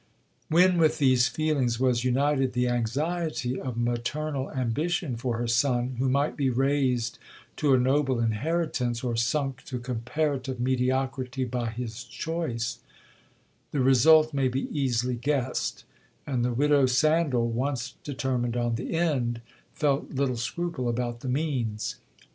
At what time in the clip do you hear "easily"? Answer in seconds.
14.75-15.17